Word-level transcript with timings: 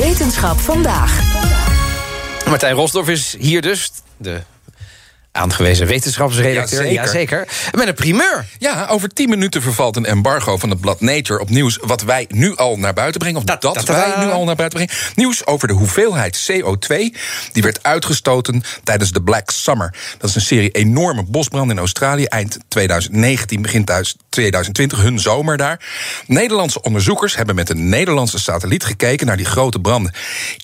Wetenschap 0.00 0.58
vandaag. 0.58 1.22
Martijn 2.48 2.74
Rosdorff 2.74 3.08
is 3.08 3.36
hier 3.38 3.62
dus, 3.62 3.90
de 4.16 4.40
aangewezen 5.32 5.86
wetenschapsredacteur. 5.86 6.92
Jazeker. 6.92 7.38
Jazeker. 7.38 7.48
Met 7.72 7.88
een 7.88 7.94
primeur. 7.94 8.46
Ja, 8.58 8.86
over 8.86 9.08
10 9.08 9.28
minuten 9.28 9.62
vervalt 9.62 9.96
een 9.96 10.06
embargo 10.06 10.56
van 10.56 10.70
het 10.70 10.80
blad 10.80 11.00
Nature 11.00 11.40
op 11.40 11.48
nieuws 11.48 11.78
wat 11.82 12.02
wij 12.02 12.24
nu 12.28 12.56
al 12.56 12.78
naar 12.78 12.92
buiten 12.92 13.20
brengen. 13.20 13.38
Of 13.38 13.44
dat, 13.44 13.84
wij 13.84 14.14
nu 14.18 14.30
al 14.30 14.44
naar 14.44 14.56
buiten 14.56 14.78
brengen. 14.78 14.94
Nieuws 15.14 15.46
over 15.46 15.68
de 15.68 15.74
hoeveelheid 15.74 16.50
CO2 16.52 16.96
die 17.52 17.62
werd 17.62 17.82
uitgestoten 17.82 18.62
tijdens 18.84 19.12
de 19.12 19.22
Black 19.22 19.50
Summer. 19.50 19.94
Dat 20.18 20.28
is 20.28 20.34
een 20.36 20.40
serie 20.40 20.70
enorme 20.70 21.22
bosbranden 21.22 21.76
in 21.76 21.78
Australië 21.78 22.24
eind 22.24 22.58
2019, 22.68 23.62
begin 23.62 23.84
thuis 23.84 24.16
2020, 24.36 25.02
hun 25.02 25.18
zomer 25.18 25.56
daar. 25.56 25.80
Nederlandse 26.26 26.82
onderzoekers 26.82 27.36
hebben 27.36 27.54
met 27.54 27.70
een 27.70 27.88
Nederlandse 27.88 28.38
satelliet 28.38 28.84
gekeken 28.84 29.26
naar 29.26 29.36
die 29.36 29.46
grote 29.46 29.80
branden 29.80 30.12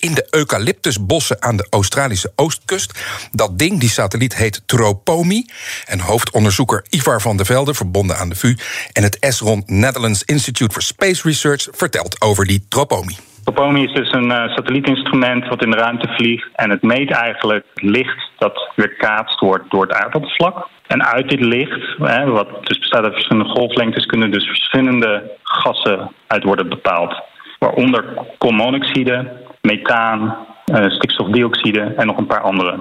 in 0.01 0.15
de 0.15 0.27
eucalyptusbossen 0.31 1.43
aan 1.43 1.57
de 1.57 1.67
Australische 1.71 2.33
oostkust. 2.37 3.01
Dat 3.33 3.59
ding, 3.59 3.81
die 3.81 3.89
satelliet 3.89 4.37
heet 4.37 4.63
Tropomi. 4.67 5.47
En 5.87 6.01
hoofdonderzoeker 6.01 6.85
Ivar 6.91 7.21
van 7.21 7.37
der 7.37 7.47
Velde, 7.47 7.75
verbonden 7.75 8.17
aan 8.17 8.29
de 8.29 8.35
VU, 8.35 8.57
en 8.93 9.03
het 9.03 9.19
Esron 9.19 9.63
Netherlands 9.67 10.23
Institute 10.25 10.73
for 10.73 10.83
Space 10.83 11.23
Research 11.25 11.69
vertelt 11.71 12.21
over 12.21 12.47
die 12.47 12.65
Tropomi. 12.69 13.17
Topomi 13.45 13.85
is 13.85 13.93
dus 13.93 14.13
een 14.13 14.31
uh, 14.31 14.49
satellietinstrument 14.55 15.49
wat 15.49 15.63
in 15.63 15.71
de 15.71 15.77
ruimte 15.77 16.09
vliegt. 16.09 16.49
En 16.55 16.71
het 16.71 16.83
meet 16.83 17.11
eigenlijk 17.11 17.65
licht 17.75 18.31
dat 18.39 18.71
weerkaatst 18.77 19.41
wordt 19.41 19.71
door 19.71 19.83
het 19.83 19.93
aardoppervlak. 19.93 20.69
En 20.87 21.05
uit 21.05 21.29
dit 21.29 21.41
licht, 21.41 21.97
hè, 21.99 22.25
wat 22.31 22.49
dus 22.67 22.79
bestaat 22.93 23.13
uit 23.13 23.23
verschillende 23.23 23.61
golflengtes, 23.61 24.07
kunnen 24.07 24.31
dus 24.31 24.47
verschillende 24.47 25.31
gassen 25.43 26.11
uit 26.27 26.45
worden 26.45 26.69
bepaald. 26.69 27.23
Waaronder 27.59 28.05
koolmonoxide, 28.39 29.33
methaan, 29.61 30.37
uh, 30.67 30.91
stikstofdioxide 30.91 31.81
en 31.97 32.07
nog 32.07 32.17
een 32.17 32.27
paar 32.27 32.41
andere. 32.41 32.79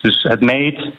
Dus 0.00 0.22
het 0.22 0.40
meet 0.40 0.90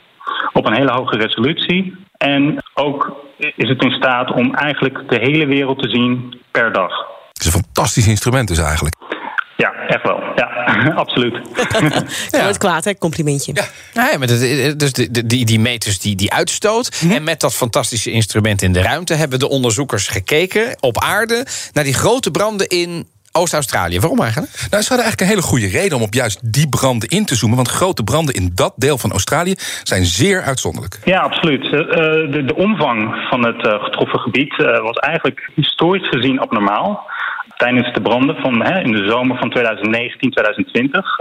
op 0.54 0.66
een 0.66 0.76
hele 0.76 0.92
hoge 0.92 1.18
resolutie. 1.18 1.96
En 2.18 2.64
ook 2.74 3.16
is 3.38 3.70
het 3.70 3.84
in 3.84 3.92
staat 3.92 4.32
om 4.32 4.54
eigenlijk 4.54 5.10
de 5.10 5.20
hele 5.20 5.46
wereld 5.46 5.82
te 5.82 5.90
zien 5.90 6.42
per 6.52 6.74
dag. 6.74 6.92
Het 7.34 7.46
is 7.46 7.46
een 7.46 7.62
fantastisch 7.62 8.08
instrument 8.08 8.48
dus 8.48 8.60
eigenlijk. 8.60 8.96
Ja, 9.58 9.74
echt 9.88 10.04
wel. 10.04 10.24
Ja, 10.36 10.46
absoluut. 11.04 11.34
ja. 12.32 12.42
Nooit 12.42 12.58
kwaad, 12.58 12.84
hè? 12.84 12.98
Complimentje. 12.98 13.52
Ja, 13.54 13.66
nou 13.94 14.12
ja 14.12 14.18
maar 14.18 14.28
het, 14.28 14.80
dus 14.80 14.94
die, 14.94 15.26
die, 15.26 15.46
die 15.46 15.60
meters 15.60 16.00
die, 16.00 16.16
die 16.16 16.34
uitstoot. 16.34 17.06
En 17.10 17.24
met 17.24 17.40
dat 17.40 17.56
fantastische 17.56 18.12
instrument 18.12 18.62
in 18.62 18.74
de 18.74 18.82
ruimte 18.82 19.14
hebben 19.14 19.40
de 19.40 19.50
onderzoekers 19.50 20.08
gekeken 20.08 20.78
op 20.80 21.00
aarde 21.00 21.46
naar 21.74 21.84
die 21.84 21.94
grote 21.94 22.32
branden 22.32 22.68
in 22.68 23.08
Oost-Australië. 23.32 24.00
Waarom 24.00 24.22
eigenlijk? 24.22 24.52
Nou, 24.54 24.84
ze 24.84 24.90
hadden 24.90 25.06
eigenlijk 25.06 25.22
een 25.22 25.28
hele 25.28 25.42
goede 25.42 25.68
reden 25.68 25.98
om 25.98 26.04
op 26.04 26.14
juist 26.14 26.54
die 26.54 26.70
branden 26.70 27.10
in 27.10 27.26
te 27.26 27.36
zoomen. 27.36 27.56
Want 27.56 27.70
grote 27.70 28.04
branden 28.04 28.36
in 28.36 28.52
dat 28.54 28.74
deel 28.76 28.98
van 28.98 29.12
Australië 29.12 29.54
zijn 29.84 30.06
zeer 30.06 30.42
uitzonderlijk. 30.42 31.00
Ja, 31.06 31.20
absoluut. 31.20 31.64
Uh, 31.64 31.72
de, 31.72 32.44
de, 32.46 32.56
omvang 32.56 33.28
van 33.30 33.46
het 33.46 33.66
uh, 33.66 33.84
getroffen 33.84 34.20
gebied 34.20 34.56
was 34.58 34.96
eigenlijk 34.96 35.50
historisch 35.56 36.10
gezien 36.10 36.40
abnormaal. 36.40 37.14
Tijdens 37.58 37.94
de 37.94 38.02
branden 38.02 38.36
van, 38.36 38.64
hè, 38.64 38.82
in 38.82 38.92
de 38.92 39.08
zomer 39.10 39.38
van 39.38 39.50
2019, 39.50 40.32
2020 40.32 41.18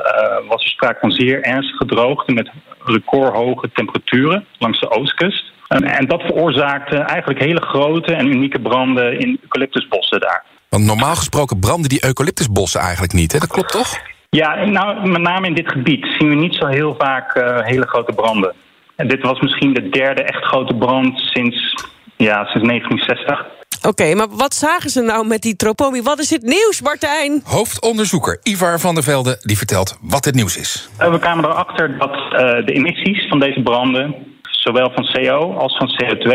was 0.48 0.64
er 0.64 0.70
sprake 0.70 1.00
van 1.00 1.10
zeer 1.12 1.42
ernstige 1.42 1.86
droogte 1.86 2.32
met 2.32 2.50
recordhoge 2.84 3.70
temperaturen 3.72 4.46
langs 4.58 4.80
de 4.80 4.90
oostkust. 4.90 5.52
en 5.68 6.06
dat 6.06 6.22
veroorzaakte 6.22 6.96
eigenlijk 6.96 7.40
hele 7.40 7.60
grote 7.60 8.14
en 8.14 8.26
unieke 8.26 8.60
branden 8.60 9.18
in 9.18 9.38
eucalyptusbossen 9.42 10.20
daar. 10.20 10.44
Want 10.68 10.84
normaal 10.86 11.14
gesproken 11.14 11.58
branden 11.58 11.88
die 11.88 12.04
eucalyptusbossen 12.04 12.80
eigenlijk 12.80 13.12
niet, 13.12 13.32
hè? 13.32 13.38
Dat 13.38 13.48
klopt 13.48 13.72
toch? 13.72 13.98
Ja, 14.30 14.64
nou, 14.64 15.08
met 15.08 15.22
name 15.22 15.46
in 15.46 15.54
dit 15.54 15.68
gebied 15.68 16.06
zien 16.18 16.28
we 16.28 16.34
niet 16.34 16.54
zo 16.54 16.66
heel 16.66 16.94
vaak 16.98 17.36
uh, 17.36 17.60
hele 17.60 17.86
grote 17.86 18.12
branden. 18.12 18.54
En 18.96 19.08
dit 19.08 19.22
was 19.22 19.40
misschien 19.40 19.74
de 19.74 19.88
derde 19.88 20.22
echt 20.22 20.44
grote 20.44 20.74
brand 20.74 21.18
sinds, 21.18 21.74
ja, 22.16 22.44
sinds 22.44 22.68
1960. 22.68 23.46
Oké, 23.84 24.02
okay, 24.02 24.14
maar 24.14 24.26
wat 24.30 24.54
zagen 24.54 24.90
ze 24.90 25.00
nou 25.00 25.26
met 25.26 25.42
die 25.42 25.56
tropomi? 25.56 26.02
Wat 26.02 26.18
is 26.18 26.30
het 26.30 26.42
nieuws, 26.42 26.80
Martijn? 26.82 27.42
Hoofdonderzoeker 27.44 28.40
Ivar 28.42 28.80
van 28.80 28.94
der 28.94 29.04
Velde 29.04 29.38
die 29.42 29.56
vertelt 29.56 29.98
wat 30.00 30.24
het 30.24 30.34
nieuws 30.34 30.56
is. 30.56 30.88
Uh, 31.00 31.10
we 31.10 31.18
kwamen 31.18 31.44
erachter 31.44 31.98
dat 31.98 32.14
uh, 32.14 32.38
de 32.66 32.72
emissies 32.72 33.28
van 33.28 33.38
deze 33.40 33.62
branden, 33.62 34.14
zowel 34.42 34.90
van 34.94 35.08
CO 35.12 35.54
als 35.54 35.76
van 35.76 35.88
CO2, 35.88 36.32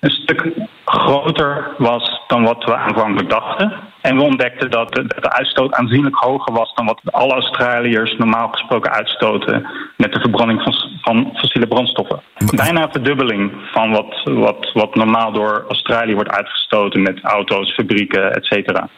een 0.00 0.10
stuk 0.10 0.52
groter 0.84 1.74
was 1.78 2.22
dan 2.26 2.42
wat 2.42 2.64
we 2.64 2.76
aanvankelijk 2.76 3.30
dachten. 3.30 3.72
En 4.00 4.16
we 4.16 4.22
ontdekten 4.22 4.70
dat 4.70 4.94
de, 4.94 5.04
de, 5.06 5.32
uitstoot 5.32 5.74
aanzienlijk 5.74 6.16
hoger 6.16 6.52
was 6.52 6.74
dan 6.74 6.86
wat 6.86 7.00
alle 7.04 7.32
Australiërs 7.32 8.16
normaal 8.16 8.48
gesproken 8.48 8.92
uitstoten 8.92 9.66
met 9.96 10.12
de 10.12 10.20
verbranding 10.20 10.62
van, 10.62 10.74
van 11.00 11.30
fossiele 11.36 11.66
brandstoffen. 11.66 12.22
Bijna 12.56 12.82
een 12.82 12.92
verdubbeling 12.92 13.52
van 13.72 13.90
wat, 13.90 14.22
wat, 14.24 14.72
wat 14.72 14.94
normaal 14.94 15.32
door 15.32 15.64
Australië 15.68 16.14
wordt 16.14 16.30
uitgestoten 16.30 17.02
met 17.02 17.20
auto's, 17.22 17.74
fabrieken, 17.74 18.32
et 18.32 18.44
cetera. 18.44 18.88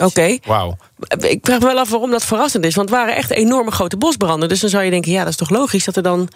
Oké. 0.00 0.10
Okay. 0.10 0.40
Wauw. 0.46 0.76
Ik 1.18 1.38
vraag 1.42 1.60
me 1.60 1.66
wel 1.66 1.78
af 1.78 1.90
waarom 1.90 2.10
dat 2.10 2.24
verrassend 2.24 2.64
is. 2.64 2.74
Want 2.74 2.88
het 2.88 2.98
waren 2.98 3.14
echt 3.14 3.30
enorme 3.30 3.70
grote 3.70 3.96
bosbranden. 3.96 4.48
Dus 4.48 4.60
dan 4.60 4.70
zou 4.70 4.84
je 4.84 4.90
denken, 4.90 5.12
ja, 5.12 5.18
dat 5.18 5.28
is 5.28 5.36
toch 5.36 5.50
logisch 5.50 5.84
dat 5.84 5.96
er 5.96 6.02
dan... 6.02 6.28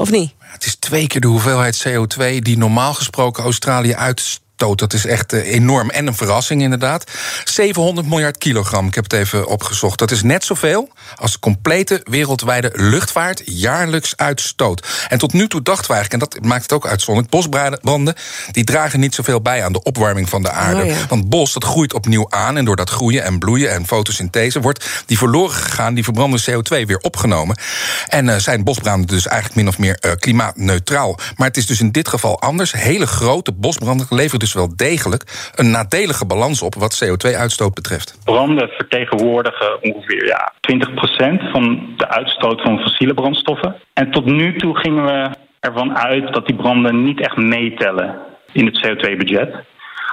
Of 0.00 0.10
niet? 0.10 0.34
Het 0.38 0.64
is 0.64 0.74
twee 0.74 1.06
keer 1.06 1.20
de 1.20 1.26
hoeveelheid 1.26 1.84
CO2 1.88 2.38
die 2.38 2.58
normaal 2.58 2.94
gesproken 2.94 3.42
Australië 3.42 3.94
uitstoot. 3.94 4.48
Dat 4.60 4.92
is 4.92 5.06
echt 5.06 5.32
enorm. 5.32 5.90
En 5.90 6.06
een 6.06 6.14
verrassing 6.14 6.62
inderdaad. 6.62 7.10
700 7.44 8.08
miljard 8.08 8.38
kilogram, 8.38 8.86
ik 8.86 8.94
heb 8.94 9.04
het 9.04 9.12
even 9.12 9.46
opgezocht. 9.46 9.98
Dat 9.98 10.10
is 10.10 10.22
net 10.22 10.44
zoveel 10.44 10.88
als 11.16 11.32
de 11.32 11.38
complete 11.38 12.00
wereldwijde 12.04 12.70
luchtvaart 12.74 13.42
jaarlijks 13.44 14.16
uitstoot. 14.16 15.06
En 15.08 15.18
tot 15.18 15.32
nu 15.32 15.48
toe 15.48 15.62
dachten 15.62 15.86
we 15.86 15.94
eigenlijk, 15.94 16.22
en 16.22 16.28
dat 16.30 16.48
maakt 16.48 16.62
het 16.62 16.72
ook 16.72 16.86
uitzonderlijk... 16.86 17.34
bosbranden 17.34 18.14
die 18.50 18.64
dragen 18.64 19.00
niet 19.00 19.14
zoveel 19.14 19.40
bij 19.40 19.64
aan 19.64 19.72
de 19.72 19.82
opwarming 19.82 20.28
van 20.28 20.42
de 20.42 20.50
aarde. 20.50 20.80
Oh 20.80 20.86
ja. 20.86 21.06
Want 21.08 21.28
bos 21.28 21.52
dat 21.52 21.64
groeit 21.64 21.94
opnieuw 21.94 22.26
aan 22.30 22.56
en 22.56 22.64
door 22.64 22.76
dat 22.76 22.90
groeien 22.90 23.24
en 23.24 23.38
bloeien 23.38 23.70
en 23.70 23.86
fotosynthese... 23.86 24.60
wordt 24.60 25.04
die 25.06 25.18
verloren 25.18 25.54
gegaan, 25.54 25.94
die 25.94 26.04
verbrande 26.04 26.40
CO2 26.50 26.86
weer 26.86 26.98
opgenomen. 26.98 27.58
En 28.06 28.26
uh, 28.26 28.36
zijn 28.36 28.64
bosbranden 28.64 29.06
dus 29.06 29.26
eigenlijk 29.26 29.56
min 29.56 29.68
of 29.68 29.78
meer 29.78 29.98
uh, 30.00 30.12
klimaatneutraal. 30.18 31.18
Maar 31.36 31.48
het 31.48 31.56
is 31.56 31.66
dus 31.66 31.80
in 31.80 31.92
dit 31.92 32.08
geval 32.08 32.40
anders. 32.40 32.72
Hele 32.72 33.06
grote 33.06 33.52
bosbranden 33.52 34.06
leveren 34.10 34.38
dus 34.38 34.49
wel 34.52 34.76
degelijk 34.76 35.52
een 35.54 35.70
nadelige 35.70 36.26
balans 36.26 36.62
op 36.62 36.74
wat 36.74 37.04
CO2-uitstoot 37.04 37.74
betreft. 37.74 38.18
Branden 38.24 38.68
vertegenwoordigen 38.68 39.82
ongeveer 39.82 40.26
ja, 40.26 40.52
20% 41.46 41.50
van 41.52 41.92
de 41.96 42.08
uitstoot 42.08 42.60
van 42.60 42.78
fossiele 42.78 43.14
brandstoffen. 43.14 43.76
En 43.92 44.10
tot 44.10 44.24
nu 44.24 44.58
toe 44.58 44.78
gingen 44.78 45.04
we 45.04 45.30
ervan 45.60 45.96
uit 45.96 46.34
dat 46.34 46.46
die 46.46 46.56
branden 46.56 47.04
niet 47.04 47.20
echt 47.20 47.36
meetellen 47.36 48.18
in 48.52 48.66
het 48.66 48.86
CO2-budget 48.86 49.68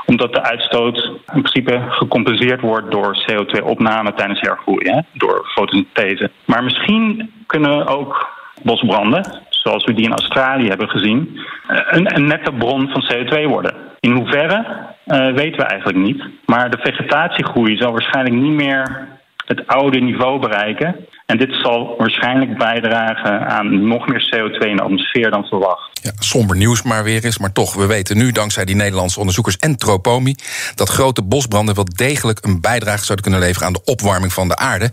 omdat 0.07 0.33
de 0.33 0.41
uitstoot 0.41 0.97
in 1.33 1.41
principe 1.41 1.85
gecompenseerd 1.89 2.61
wordt 2.61 2.91
door 2.91 3.25
CO2-opname 3.31 4.13
tijdens 4.13 4.39
hergroei, 4.39 5.01
door 5.13 5.45
fotosynthese. 5.55 6.31
Maar 6.45 6.63
misschien 6.63 7.31
kunnen 7.47 7.87
ook 7.87 8.27
bosbranden, 8.63 9.41
zoals 9.67 9.85
we 9.85 9.93
die 9.93 10.05
in 10.05 10.17
Australië 10.21 10.67
hebben 10.67 10.89
gezien, 10.89 11.39
een, 11.67 12.15
een 12.15 12.27
nette 12.27 12.51
bron 12.51 12.89
van 12.89 13.03
CO2 13.11 13.43
worden. 13.47 13.75
In 13.99 14.11
hoeverre 14.11 14.65
uh, 15.05 15.33
weten 15.33 15.59
we 15.59 15.63
eigenlijk 15.63 15.97
niet. 15.97 16.23
Maar 16.45 16.69
de 16.69 16.77
vegetatiegroei 16.81 17.77
zal 17.77 17.91
waarschijnlijk 17.91 18.35
niet 18.35 18.55
meer 18.63 19.07
het 19.45 19.67
oude 19.67 19.99
niveau 19.99 20.39
bereiken. 20.39 20.95
En 21.27 21.37
dit 21.37 21.53
zal 21.61 21.95
waarschijnlijk 21.97 22.57
bijdragen 22.57 23.47
aan 23.47 23.87
nog 23.87 24.07
meer 24.07 24.29
CO2 24.35 24.67
in 24.67 24.75
de 24.75 24.81
atmosfeer 24.81 25.29
dan 25.29 25.43
verwacht. 25.43 25.89
Ja, 26.01 26.11
somber 26.19 26.55
nieuws 26.55 26.81
maar 26.81 27.03
weer 27.03 27.25
eens, 27.25 27.37
maar 27.37 27.51
toch, 27.51 27.73
we 27.73 27.85
weten 27.85 28.17
nu 28.17 28.31
dankzij 28.31 28.65
die 28.65 28.75
Nederlandse 28.75 29.19
onderzoekers 29.19 29.57
en 29.57 29.75
Tropomi 29.75 30.35
dat 30.75 30.89
grote 30.89 31.23
bosbranden 31.23 31.75
wel 31.75 31.85
degelijk 31.95 32.45
een 32.45 32.61
bijdrage 32.61 33.03
zouden 33.03 33.21
kunnen 33.21 33.39
leveren 33.39 33.67
aan 33.67 33.73
de 33.73 33.83
opwarming 33.83 34.33
van 34.33 34.47
de 34.47 34.55
aarde. 34.55 34.91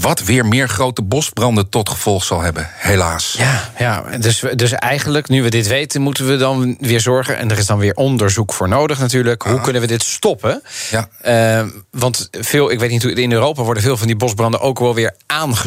Wat 0.00 0.24
weer 0.24 0.46
meer 0.46 0.68
grote 0.68 1.02
bosbranden 1.02 1.68
tot 1.68 1.88
gevolg 1.88 2.24
zal 2.24 2.40
hebben, 2.40 2.68
helaas. 2.70 3.34
Ja, 3.38 3.70
ja 3.78 4.18
dus, 4.18 4.44
dus 4.54 4.72
eigenlijk, 4.72 5.28
nu 5.28 5.42
we 5.42 5.50
dit 5.50 5.68
weten, 5.68 6.00
moeten 6.00 6.26
we 6.26 6.36
dan 6.36 6.76
weer 6.80 7.00
zorgen. 7.00 7.38
En 7.38 7.50
er 7.50 7.58
is 7.58 7.66
dan 7.66 7.78
weer 7.78 7.94
onderzoek 7.94 8.52
voor 8.52 8.68
nodig 8.68 8.98
natuurlijk. 8.98 9.42
Hoe 9.42 9.60
kunnen 9.60 9.82
we 9.82 9.88
dit 9.88 10.02
stoppen? 10.02 10.62
Ja. 10.90 11.08
Uh, 11.60 11.68
want 11.90 12.28
veel, 12.30 12.70
ik 12.70 12.78
weet 12.78 12.90
niet 12.90 13.02
hoe 13.02 13.12
in 13.12 13.32
Europa 13.32 13.62
worden 13.62 13.82
veel 13.82 13.96
van 13.96 14.06
die 14.06 14.16
bosbranden 14.16 14.60
ook 14.60 14.78
wel 14.78 14.94
weer 14.94 15.14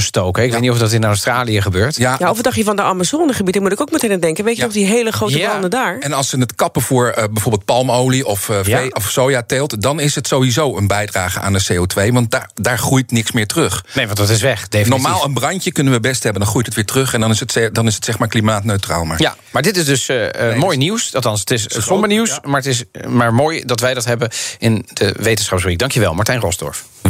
aangestoken. 0.05 0.43
Ik 0.43 0.51
weet 0.51 0.61
niet 0.61 0.71
of 0.71 0.77
dat 0.77 0.91
in 0.91 1.03
Australië 1.03 1.61
gebeurt. 1.61 1.95
Ja, 1.95 2.15
Ja, 2.19 2.29
of 2.29 2.41
dacht 2.41 2.55
je 2.55 2.63
van 2.63 2.75
de 2.75 2.81
Amazonegebieden, 2.81 3.61
moet 3.61 3.71
ik 3.71 3.81
ook 3.81 3.91
meteen 3.91 4.11
aan 4.11 4.19
denken. 4.19 4.43
Weet 4.43 4.53
je 4.55 4.59
Ja. 4.59 4.65
nog 4.65 4.75
die 4.75 4.85
hele 4.85 5.11
grote 5.11 5.37
Ja. 5.37 5.49
branden 5.49 5.69
daar? 5.69 5.97
En 5.99 6.13
als 6.13 6.29
ze 6.29 6.37
het 6.39 6.55
kappen 6.55 6.81
voor 6.81 7.07
eh, 7.09 7.23
bijvoorbeeld 7.31 7.65
palmolie 7.65 8.25
of, 8.25 8.49
eh, 8.49 8.57
vee- 8.61 8.83
Ja. 8.83 8.89
of 8.93 9.09
sojateelt, 9.09 9.81
dan 9.81 9.99
is 9.99 10.15
het 10.15 10.27
sowieso 10.27 10.77
een 10.77 10.87
bijdrage 10.87 11.39
aan 11.39 11.53
de 11.53 11.63
CO2, 11.63 12.11
want 12.13 12.31
daar, 12.31 12.49
daar 12.53 12.77
groeit 12.77 13.11
niks 13.11 13.31
meer 13.31 13.47
terug. 13.47 13.85
Nee, 13.93 14.05
want 14.05 14.17
dat 14.17 14.29
is 14.29 14.41
weg. 14.41 14.67
Definitief. 14.67 15.03
Normaal 15.03 15.25
een 15.25 15.33
brandje 15.33 15.71
kunnen 15.71 15.93
we 15.93 15.99
best 15.99 16.23
hebben, 16.23 16.41
dan 16.41 16.49
groeit 16.49 16.65
het 16.65 16.75
weer 16.75 16.85
terug 16.85 17.13
en 17.13 17.19
dan 17.19 17.29
is 17.31 17.39
het, 17.39 17.69
dan 17.71 17.87
is 17.87 17.95
het 17.95 18.05
zeg 18.05 18.17
maar 18.19 18.27
klimaatneutraal. 18.27 19.05
Maar 19.05 19.21
Ja, 19.21 19.35
maar 19.51 19.61
dit 19.61 19.77
is 19.77 19.85
dus 19.85 20.07
eh, 20.09 20.55
mooi 20.55 20.77
nieuws. 20.77 21.15
Althans, 21.15 21.39
het 21.39 21.51
is 21.51 21.65
somber 21.69 22.09
nieuws, 22.09 22.39
maar 22.43 22.55
het 22.55 22.65
is 22.65 22.83
maar 23.07 23.33
mooi 23.33 23.65
dat 23.65 23.79
wij 23.79 23.93
dat 23.93 24.05
hebben 24.05 24.29
in 24.59 24.85
de 24.93 25.15
Wetenschapsweek. 25.19 25.79
Dankjewel, 25.79 26.13
Martijn 26.13 26.39
Rosdorf. 26.39 26.83